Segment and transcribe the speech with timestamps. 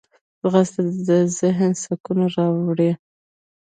[0.41, 2.91] ځغاسته د ذهن سکون راوړي